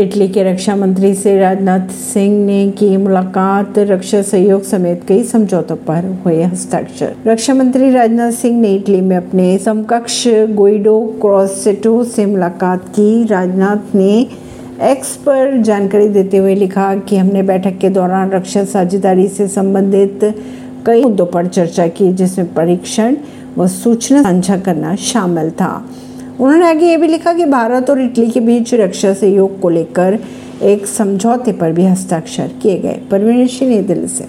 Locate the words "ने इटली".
8.60-9.00